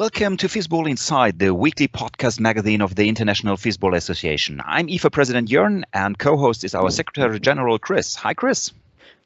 [0.00, 4.62] Welcome to Fistball Inside, the weekly podcast magazine of the International Fistball Association.
[4.64, 8.14] I'm IFA President Jörn, and co-host is our Secretary General Chris.
[8.14, 8.72] Hi, Chris.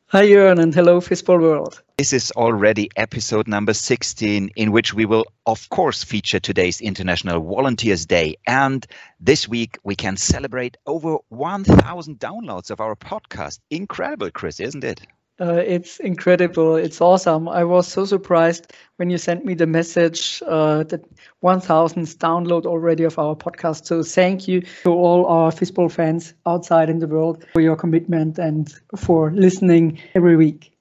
[0.07, 1.81] Hi, Jörn, and hello, Fistball World.
[1.97, 7.41] This is already episode number 16, in which we will, of course, feature today's International
[7.41, 8.39] Volunteers Day.
[8.45, 8.85] And
[9.21, 13.61] this week, we can celebrate over 1,000 downloads of our podcast.
[13.71, 15.03] Incredible, Chris, isn't it?
[15.41, 16.77] Uh, it's incredible.
[16.77, 17.49] It's awesome.
[17.49, 21.05] I was so surprised when you sent me the message uh, that
[21.41, 23.87] 1,000 download already of our podcast.
[23.87, 28.39] So thank you to all our Fistball fans outside in the world for your commitment
[28.39, 30.73] and for listening every week.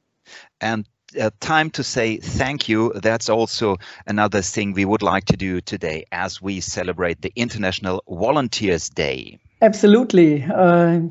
[0.62, 0.88] And
[1.20, 2.94] uh, time to say thank you.
[2.96, 8.04] That's also another thing we would like to do today as we celebrate the International
[8.08, 9.40] Volunteers Day.
[9.62, 10.44] Absolutely.
[10.44, 11.02] Uh,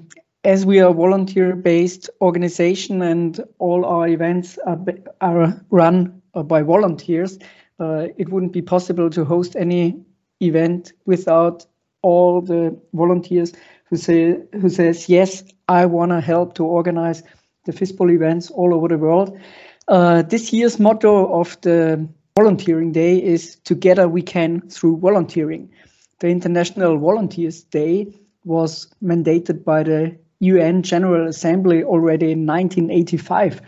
[0.44, 4.78] as we are a volunteer-based organization and all our events are,
[5.20, 7.38] are run uh, by volunteers,
[7.78, 9.96] uh, it wouldn't be possible to host any
[10.40, 11.64] event without
[12.02, 13.52] all the volunteers
[13.84, 17.22] who say who says yes, I want to help to organize
[17.64, 19.38] the Fistball events all over the world.
[19.86, 25.70] Uh, this year's motto of the volunteering day is "Together we can" through volunteering.
[26.18, 28.12] The International Volunteers Day
[28.44, 33.62] was mandated by the UN General Assembly already in 1985.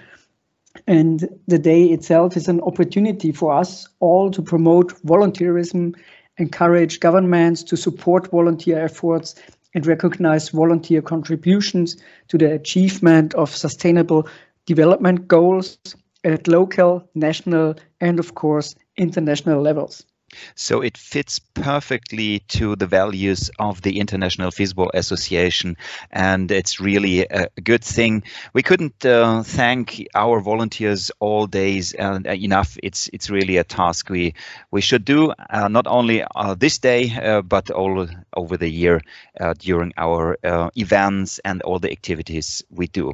[0.89, 5.95] And the day itself is an opportunity for us all to promote volunteerism,
[6.39, 9.37] encourage governments to support volunteer efforts,
[9.75, 11.97] and recognize volunteer contributions
[12.29, 14.29] to the achievement of sustainable
[14.67, 15.79] development goals
[16.25, 20.05] at local, national, and of course, international levels.
[20.55, 25.77] So it fits perfectly to the values of the International Fistball Association,
[26.11, 28.23] and it's really a good thing.
[28.53, 32.77] We couldn't uh, thank our volunteers all days uh, enough.
[32.83, 34.35] It's it's really a task we
[34.71, 39.01] we should do uh, not only uh, this day uh, but all over the year
[39.41, 40.37] uh, during our
[40.77, 43.13] events and all the activities we do.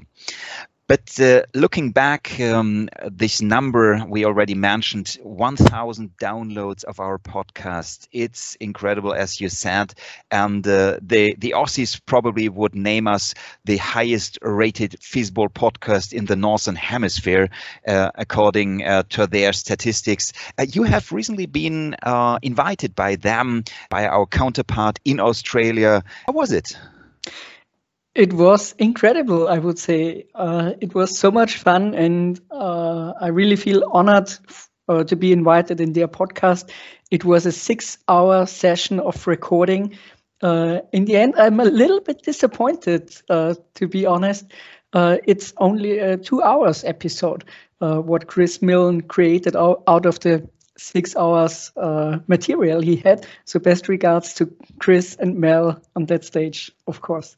[0.90, 8.08] But uh, looking back, um, this number we already mentioned 1,000 downloads of our podcast.
[8.10, 9.94] It's incredible, as you said.
[10.32, 13.34] And uh, the, the Aussies probably would name us
[13.64, 17.50] the highest rated Fistball podcast in the Northern Hemisphere,
[17.86, 20.32] uh, according uh, to their statistics.
[20.58, 26.02] Uh, you have recently been uh, invited by them, by our counterpart in Australia.
[26.26, 26.76] How was it?
[28.14, 30.26] It was incredible, I would say.
[30.34, 34.32] Uh, it was so much fun, and uh, I really feel honored
[34.88, 36.70] uh, to be invited in their podcast.
[37.12, 39.96] It was a six hour session of recording.
[40.42, 44.46] Uh, in the end, I'm a little bit disappointed, uh, to be honest.
[44.92, 47.44] Uh, it's only a two hours episode,
[47.78, 51.70] what Chris Milne created out, of the six hours
[52.26, 53.24] material he had.
[53.44, 57.36] So, best regards to Chris and Mel on that stage, of course.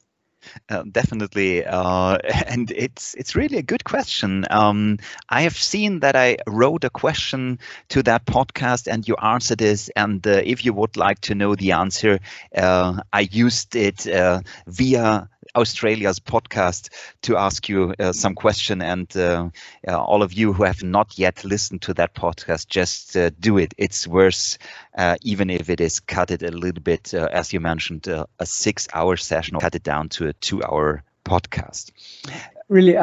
[0.69, 4.45] Uh, definitely, uh, and it's it's really a good question.
[4.51, 4.99] Um,
[5.29, 7.59] I have seen that I wrote a question
[7.91, 9.89] to that podcast, and you answered it.
[9.97, 12.21] And uh, if you would like to know the answer,
[12.57, 16.89] uh, I used it uh, via Australia's podcast
[17.23, 18.83] to ask you uh, some question.
[18.83, 19.51] And uh,
[19.87, 23.59] uh, all of you who have not yet listened to that podcast, just uh, do
[23.59, 23.75] it.
[23.79, 24.59] It's worth,
[24.97, 29.17] uh, even if it is cut it a little bit, as you mentioned, a six-hour
[29.17, 31.93] session, cut it down to a two-hour podcast.
[32.69, 32.97] Really,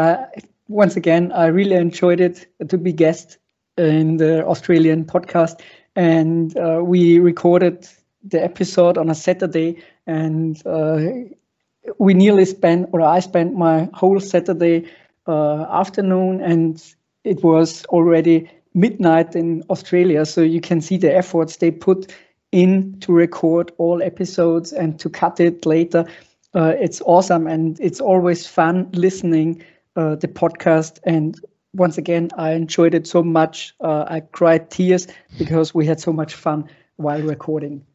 [0.67, 3.37] once again, I really enjoyed it to be guest
[3.77, 5.61] in the Australian podcast,
[5.95, 6.53] and
[6.87, 7.87] we recorded
[8.23, 10.61] the episode on a Saturday, and
[11.97, 14.87] we nearly spent, or I spent my whole Saturday
[15.27, 16.83] uh, afternoon, and
[17.23, 20.25] it was already midnight in Australia.
[20.25, 22.13] So you can see the efforts they put
[22.51, 26.05] in to record all episodes and to cut it later.
[26.53, 29.63] Uh, it's awesome, and it's always fun listening
[29.95, 30.99] uh, the podcast.
[31.03, 31.39] And
[31.73, 33.75] once again, I enjoyed it so much.
[33.79, 37.85] Uh, I cried tears because we had so much fun while recording.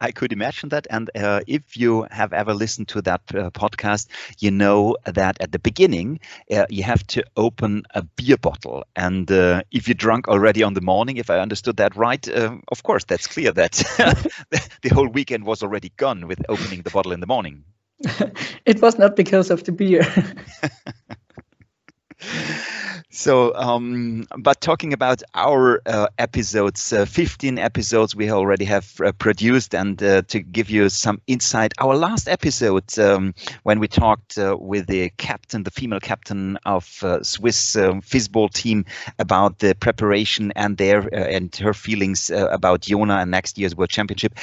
[0.00, 0.86] I could imagine that.
[0.90, 5.52] And uh, if you have ever listened to that uh, podcast, you know that at
[5.52, 8.84] the beginning, uh, you have to open a beer bottle.
[8.96, 12.56] And uh, if you're drunk already on the morning, if I understood that right, uh,
[12.68, 13.72] of course, that's clear that
[14.82, 17.64] the whole weekend was already gone with opening the bottle in the morning.
[18.66, 20.04] it was not because of the beer.
[23.14, 29.12] So, um, but talking about our uh, episodes, uh, 15 episodes we already have uh,
[29.12, 33.32] produced, and uh, to give you some insight, our last episode um,
[33.62, 38.52] when we talked uh, with the captain, the female captain of uh, Swiss um, Fistball
[38.52, 38.84] team
[39.20, 44.34] about the preparation and their and her feelings about Jona and next year's World Championship.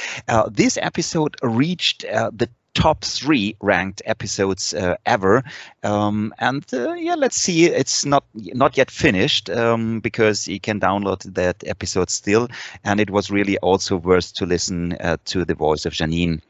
[0.50, 5.42] this episode reached the top three ranked episodes uh, ever.
[5.82, 7.66] Um, and uh, yeah, let's see.
[7.66, 12.48] It's not not yet finished um, because you can download that episode still.
[12.84, 16.40] And it was really also worth to listen uh, to the voice of Janine,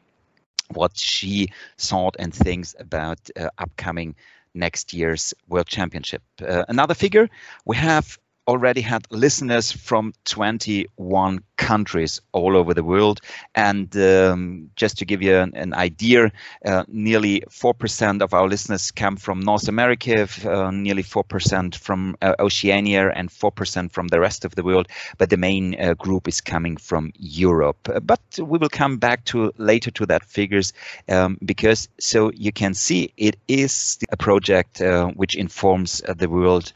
[0.73, 4.15] what she thought and thinks about uh, upcoming
[4.53, 6.21] next year's World Championship.
[6.41, 7.29] Uh, another figure
[7.65, 8.17] we have
[8.47, 13.21] already had listeners from 21 countries all over the world.
[13.55, 16.31] And um, just to give you an, an idea,
[16.65, 22.35] uh, nearly 4% of our listeners come from North America, uh, nearly 4% from uh,
[22.39, 24.87] Oceania, and 4% from the rest of the world.
[25.17, 27.87] But the main uh, group is coming from Europe.
[27.87, 30.73] Uh, but we will come back to later to that figures
[31.07, 36.73] um, because so you can see it is a project uh, which informs the world,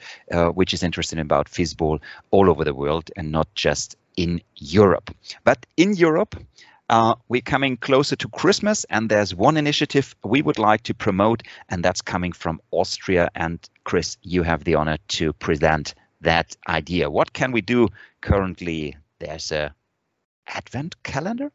[0.53, 1.99] which is interested about Fistball
[2.31, 5.15] all over the world and not just in Europe.
[5.45, 6.35] But in Europe,
[6.89, 11.43] uh, we're coming closer to Christmas, and there's one initiative we would like to promote,
[11.69, 13.29] and that's coming from Austria.
[13.35, 17.09] And Chris, you have the honor to present that idea.
[17.09, 17.89] What can we do
[18.21, 18.97] currently?
[19.19, 19.73] There's a
[20.47, 21.51] advent calendar.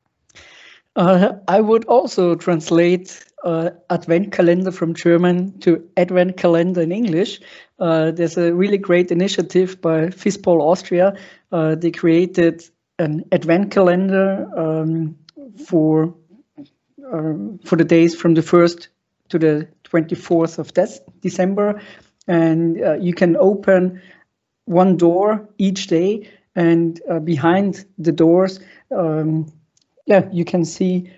[0.95, 7.41] Uh, I would also translate uh, Advent calendar from German to Advent calendar in English.
[7.79, 11.15] Uh, there's a really great initiative by Fistball Austria.
[11.51, 12.63] Uh, they created
[12.99, 15.17] an Advent calendar um,
[15.67, 16.15] for
[17.11, 18.89] um, for the days from the first
[19.29, 20.73] to the 24th of
[21.21, 21.81] December,
[22.29, 24.01] and uh, you can open
[24.67, 28.61] one door each day, and uh, behind the doors.
[28.91, 29.53] Um,
[30.13, 31.11] yeah, you can see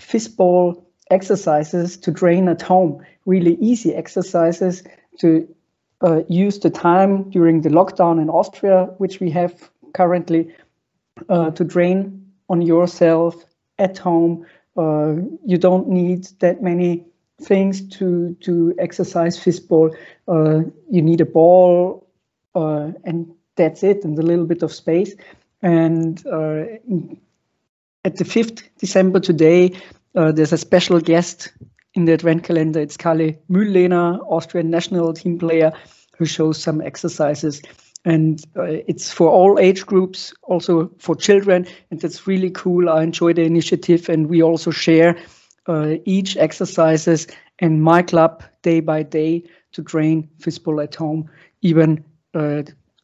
[0.00, 4.82] fistball exercises to train at home, really easy exercises
[5.20, 5.46] to
[6.02, 10.52] uh, use the time during the lockdown in Austria, which we have currently,
[11.28, 13.34] uh, to train on yourself
[13.78, 14.44] at home.
[14.76, 15.14] Uh,
[15.46, 17.04] you don't need that many
[17.40, 19.94] things to to exercise fistball.
[20.26, 20.60] Uh,
[20.90, 22.04] you need a ball,
[22.54, 25.14] uh, and that's it, and a little bit of space.
[25.62, 26.64] And uh,
[28.04, 29.72] at the 5th December today,
[30.14, 31.52] uh, there's a special guest
[31.94, 32.80] in the advent calendar.
[32.80, 35.72] It's Kalle Mühllehner, Austrian national team player,
[36.16, 37.62] who shows some exercises.
[38.04, 41.66] And uh, it's for all age groups, also for children.
[41.90, 42.88] And that's really cool.
[42.88, 44.08] I enjoy the initiative.
[44.08, 45.18] And we also share
[45.66, 47.26] uh, each exercises
[47.58, 51.30] and my club day by day to train Fistball at home.
[51.60, 52.02] Even
[52.34, 52.62] uh,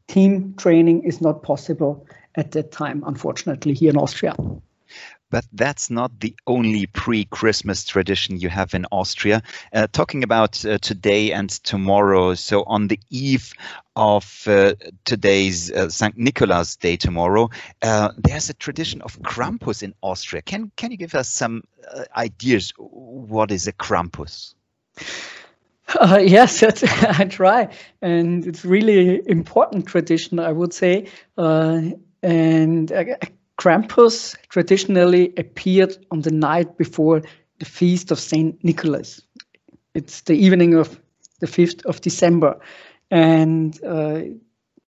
[0.08, 2.06] team training is not possible
[2.37, 4.34] at that time, unfortunately, here in Austria.
[5.31, 9.43] But that's not the only pre Christmas tradition you have in Austria.
[9.73, 13.52] Uh, talking about uh, today and tomorrow, so on the eve
[13.96, 14.75] of uh,
[15.05, 16.17] today's uh, St.
[16.17, 17.50] Nicholas Day tomorrow,
[17.82, 20.43] uh, there's a tradition of Krampus in Austria.
[20.43, 22.73] Can, can you give us some uh, ideas?
[22.76, 24.55] What is a Krampus?
[25.99, 26.62] Uh, yes,
[27.19, 27.69] I try,
[28.02, 31.08] and it's really important tradition, I would say.
[31.37, 31.82] Uh,
[32.23, 33.05] and uh,
[33.58, 37.23] Krampus traditionally appeared on the night before
[37.58, 39.23] the feast of Saint Nicholas.
[39.94, 41.00] It's the evening of
[41.41, 42.58] the 5th of December.
[43.11, 44.23] And uh,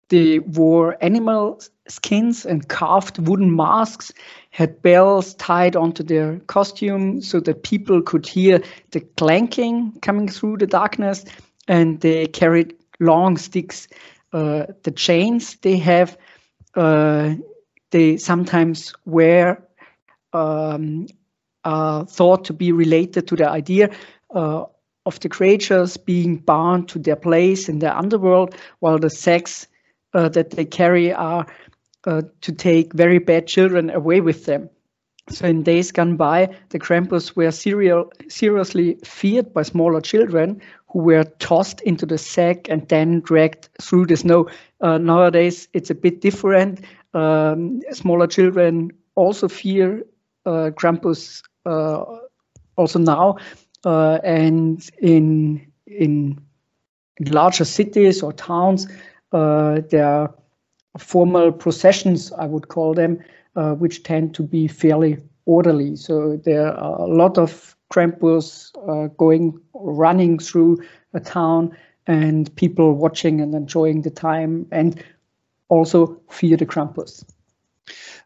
[0.08, 4.12] they wore animal skins and carved wooden masks,
[4.50, 8.62] had bells tied onto their costume so that people could hear
[8.92, 11.24] the clanking coming through the darkness.
[11.68, 13.88] And they carried long sticks.
[14.32, 16.16] Uh, the chains they have
[16.74, 17.34] uh,
[17.94, 19.56] they sometimes were
[20.32, 21.06] um,
[21.62, 23.88] are thought to be related to the idea
[24.34, 24.64] uh,
[25.06, 29.68] of the creatures being bound to their place in the underworld, while the sacks
[30.12, 31.46] uh, that they carry are
[32.06, 34.68] uh, to take very bad children away with them.
[35.30, 40.98] So in days gone by, the Krampus were serial, seriously feared by smaller children who
[40.98, 44.48] were tossed into the sack and then dragged through the snow.
[44.80, 46.80] Uh, nowadays, it's a bit different.
[47.14, 50.02] Um, smaller children also fear
[50.46, 52.04] uh, Krampus uh,
[52.76, 53.36] also now,
[53.84, 56.40] uh, and in in
[57.20, 58.88] larger cities or towns,
[59.32, 60.34] uh, there are
[60.98, 63.22] formal processions, I would call them,
[63.56, 65.96] uh, which tend to be fairly orderly.
[65.96, 72.94] So there are a lot of Krampus uh, going running through a town and people
[72.94, 75.02] watching and enjoying the time and
[75.74, 77.24] also fear the Krampus.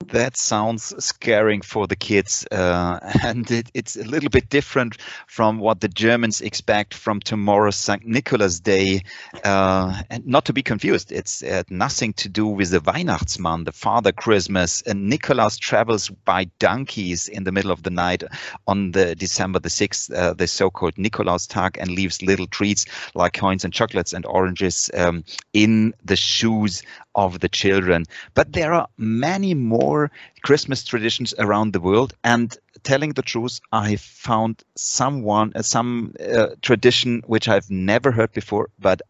[0.07, 5.59] That sounds scaring for the kids, uh, and it, it's a little bit different from
[5.59, 8.07] what the Germans expect from tomorrow's St.
[8.07, 9.03] Nicholas Day.
[9.43, 13.73] Uh, and not to be confused, it's uh, nothing to do with the Weihnachtsmann, the
[13.73, 14.83] Father Christmas.
[14.83, 18.23] And Nicholas travels by donkeys in the middle of the night
[18.69, 22.87] on the December the sixth, uh, the so-called Nicholas Tag, and leaves little treats
[23.17, 26.83] like coins and chocolates and oranges um, in the shoes
[27.15, 28.05] of the children.
[28.35, 30.11] But there are many more
[30.43, 32.15] Christmas traditions around the world.
[32.25, 38.33] And telling the truth, I found someone, uh, some uh, tradition which I've never heard
[38.33, 39.03] before, but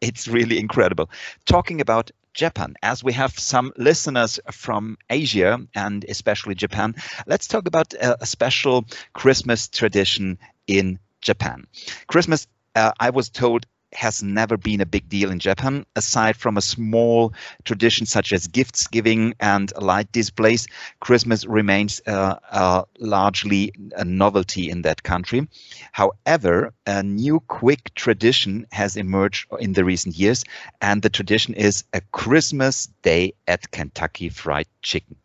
[0.00, 1.10] it's really incredible.
[1.46, 6.94] Talking about Japan, as we have some listeners from Asia and especially Japan,
[7.26, 11.66] let's talk about a, a special Christmas tradition in Japan.
[12.08, 16.56] Christmas, uh, I was told, has never been a big deal in Japan, aside from
[16.56, 17.32] a small
[17.64, 20.66] tradition such as gifts giving and light displays.
[21.00, 25.48] Christmas remains uh, uh, largely a novelty in that country.
[25.92, 30.44] However, a new quick tradition has emerged in the recent years,
[30.80, 35.16] and the tradition is a Christmas day at Kentucky Fried Chicken.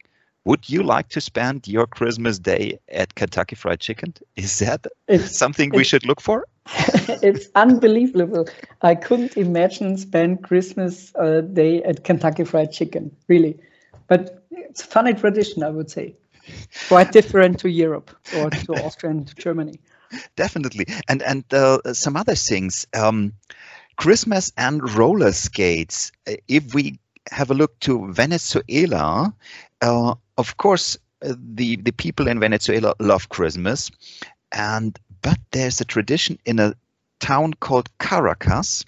[0.46, 4.14] Would you like to spend your Christmas day at Kentucky Fried Chicken?
[4.36, 6.46] Is that it's, something we should look for?
[7.24, 8.48] it's unbelievable.
[8.82, 13.60] I couldn't imagine spend Christmas uh, day at Kentucky Fried Chicken, really.
[14.08, 16.16] But it's a funny tradition, I would say.
[16.88, 19.80] Quite different to Europe or to Austria and Germany.
[20.36, 22.88] Definitely, and and uh, some other things.
[22.94, 23.34] Um,
[23.98, 26.12] Christmas and roller skates.
[26.28, 27.00] Uh, if we
[27.32, 29.34] have a look to Venezuela,
[29.82, 33.92] uh, of course, uh, the the people in Venezuela love Christmas,
[34.52, 36.74] and but there's a tradition in a
[37.20, 38.86] town called Caracas.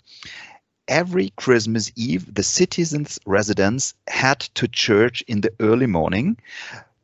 [0.87, 6.37] Every Christmas Eve, the citizens' residents had to church in the early morning,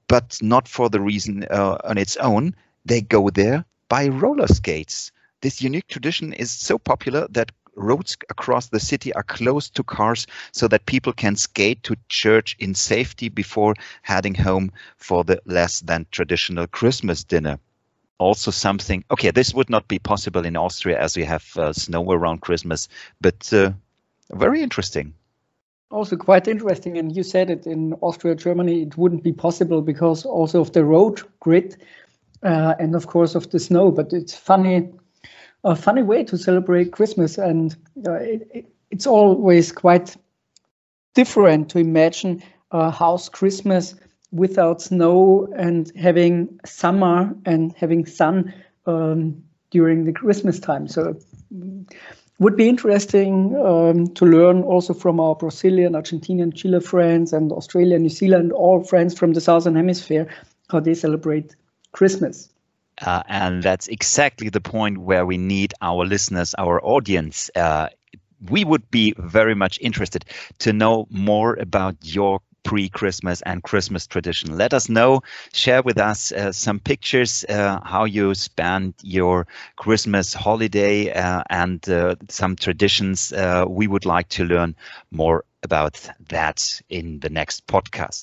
[0.08, 2.56] but not for the reason uh, on its own.
[2.86, 5.12] They go there by roller skates.
[5.42, 10.26] This unique tradition is so popular that roads across the city are closed to cars
[10.52, 15.82] so that people can skate to church in safety before heading home for the less
[15.82, 17.60] than traditional Christmas dinner
[18.20, 22.12] also something okay this would not be possible in austria as we have uh, snow
[22.12, 22.88] around christmas
[23.22, 23.72] but uh,
[24.32, 25.14] very interesting.
[25.90, 30.26] Also quite interesting and you said it in austria germany it wouldn't be possible because
[30.26, 31.78] also of the road grid
[32.44, 34.90] uh, and of course of the snow but it's funny
[35.64, 40.18] a funny way to celebrate christmas and uh, it, it, it's always quite
[41.14, 43.96] different to imagine uh, how's christmas
[44.32, 48.54] without snow and having summer and having sun
[48.86, 50.88] um, during the Christmas time.
[50.88, 51.18] So
[52.40, 57.98] would be interesting um, to learn also from our Brazilian, Argentinian, Chile friends and Australia,
[57.98, 60.28] New Zealand, all friends from the Southern Hemisphere,
[60.70, 61.56] how they celebrate
[61.94, 62.50] Christmas.
[63.02, 67.50] Uh, and that's exactly the point where we need our listeners, our audience.
[67.56, 67.88] Uh,
[68.50, 70.26] we would be very much interested
[70.60, 74.58] to know more about your pre-Christmas and Christmas tradition.
[74.58, 75.22] Let us know,
[75.54, 79.48] share with us uh, some pictures, uh, how you spend your
[79.78, 83.32] Christmas holiday uh, and uh, some traditions.
[83.32, 84.76] Uh, we would like to learn
[85.12, 88.22] more about that in the next podcast.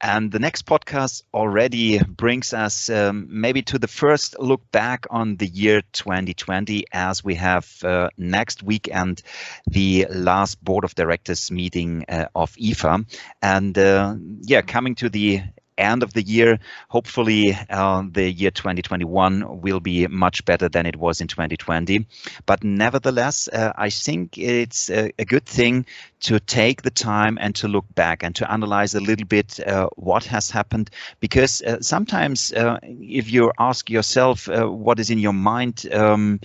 [0.00, 5.36] And the next podcast already brings us um, maybe to the first look back on
[5.36, 9.22] the year 2020 as we have uh, next weekend
[9.66, 13.04] the last board of directors meeting uh, of IFA.
[13.42, 15.42] And uh, yeah, coming to the
[15.80, 16.58] end of the year.
[16.88, 22.06] Hopefully, uh, the year 2021 will be much better than it was in 2020.
[22.46, 25.86] But nevertheless, uh, I think it's a, a, good thing
[26.20, 29.88] to take the time and to look back and to analyze a little bit uh,
[29.96, 30.90] what has happened.
[31.20, 36.40] Because uh, sometimes, uh, if you ask yourself uh, what is in your mind, um,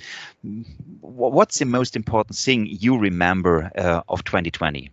[1.02, 3.72] what's the most important thing you remember
[4.08, 4.90] of 2020?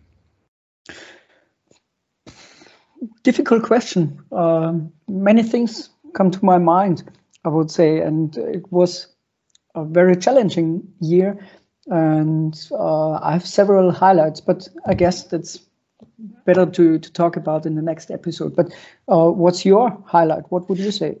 [3.23, 4.23] Difficult question.
[4.31, 4.73] Uh,
[5.07, 7.03] many things come to my mind,
[7.45, 9.07] I would say, and it was
[9.75, 11.37] a very challenging year.
[11.87, 15.59] And uh, I have several highlights, but I guess that's
[16.45, 18.55] better to, to talk about in the next episode.
[18.55, 18.73] But
[19.07, 20.51] uh, what's your highlight?
[20.51, 21.17] What would you say?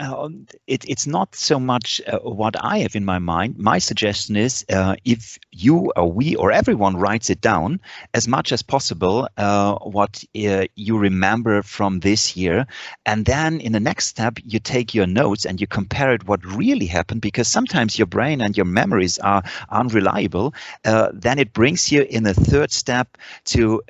[0.00, 3.58] Um, it, it's not so much uh, what I have in my mind.
[3.58, 7.80] My suggestion is uh, if you or we or everyone writes it down
[8.14, 12.66] as much as possible, uh, what you remember from this year,
[13.04, 16.44] and then in the next step you take your notes and you compare it what
[16.44, 20.54] really happened because sometimes your brain and your memories are unreliable.
[20.84, 23.82] Then it brings you in a third step to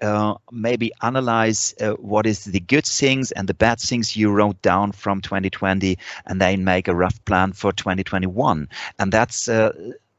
[0.50, 5.20] maybe analyze what is the good things and the bad things you wrote down from
[5.20, 8.68] 2020 and then make a rough plan for 2021.
[8.98, 9.72] And that's uh,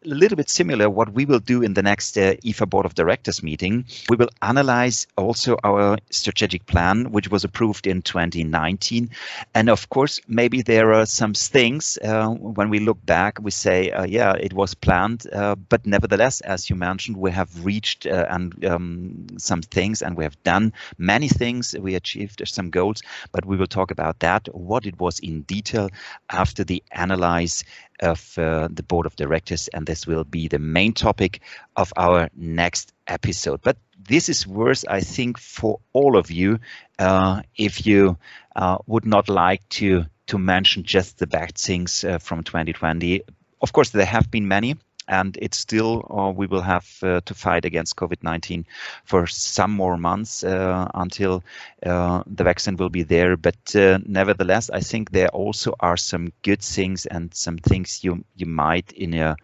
[0.06, 2.96] a little bit similar what we will do in the next uh, IFA Board of
[2.96, 3.86] Directors meeting.
[4.10, 9.10] We will analyze also our strategic plan, which was approved in 2019.
[9.54, 13.92] And of course, maybe there are some things uh, when we look back, we say,
[13.92, 15.28] uh, yeah, it was planned.
[15.32, 20.18] Uh, but nevertheless, as you mentioned, we have reached uh, and um, some things and
[20.18, 21.76] we have done many things.
[21.80, 25.90] We achieved some goals, but we will talk about that, what it was in detail
[26.30, 27.64] after the analyze
[28.02, 31.42] of uh, the board of directors, and this will be the main topic
[31.76, 33.62] of our next episode.
[33.62, 36.60] But this is worth, I think, for all of you
[37.00, 38.18] uh, if you
[38.56, 43.22] uh, would not like to to mention just the bad things uh, from 2020.
[43.62, 44.78] Of course, there have been many
[45.08, 48.66] and it's still uh, we will have uh, to fight against COVID-19
[49.06, 51.44] for some more months uh, until
[51.86, 53.38] uh, the vaccine will be there.
[53.38, 58.24] But uh, nevertheless, I think there also are some good things and some things you
[58.36, 59.36] you might in a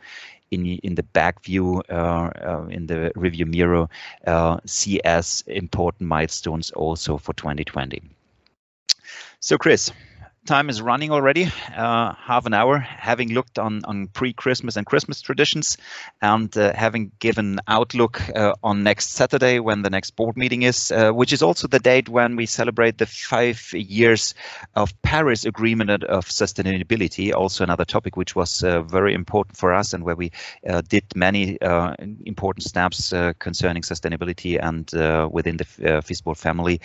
[0.50, 3.90] in, in the back view, uh, in the review mirror,
[4.66, 8.02] see as important milestones also for 2020.
[9.42, 9.92] So, Chris,
[10.48, 15.22] time is running already, uh, half an hour, having looked on, on pre-Christmas and Christmas
[15.22, 15.78] traditions
[16.22, 20.92] and uh, having given outlook uh, on next Saturday when the next board meeting is,
[20.92, 24.34] uh, which is also the date when we celebrate the five years
[24.76, 29.94] of Paris Agreement of Sustainability, also another topic which was uh, very important for us
[29.94, 30.32] and where we
[30.68, 31.58] uh, did many
[32.26, 34.92] important steps concerning sustainability and
[35.32, 36.80] within the Fistball family.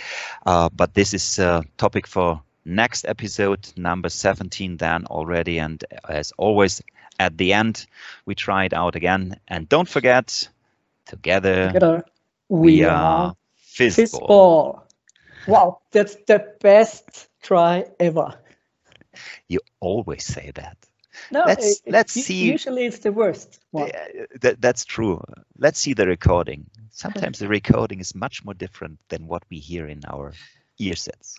[0.45, 5.59] but this is a topic for next episode, number 17, then already.
[5.59, 6.83] And as always,
[7.19, 7.87] at the end,
[8.27, 9.39] we try it out again.
[9.49, 10.49] And don't forget,
[11.07, 12.05] together, together
[12.49, 13.35] we, we are
[13.75, 14.83] Fistball.
[15.47, 18.35] Wow, that's the best try ever.
[19.49, 20.77] You always say that.
[21.31, 22.51] No, let's it, let's see.
[22.51, 23.61] Usually, it's the worst.
[23.71, 23.91] One.
[24.41, 25.23] That, that's true.
[25.59, 26.67] Let's see the recording.
[26.91, 30.33] Sometimes the recording is much more different than what we hear in our
[30.79, 31.37] ear sets.